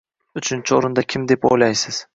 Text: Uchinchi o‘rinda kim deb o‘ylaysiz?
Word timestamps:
Uchinchi 0.41 0.75
o‘rinda 0.79 1.05
kim 1.15 1.31
deb 1.35 1.47
o‘ylaysiz? 1.53 2.07